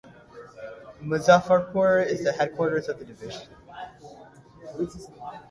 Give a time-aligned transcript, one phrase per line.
[1.05, 3.47] Muzaffarpur is the headquarters of the Division.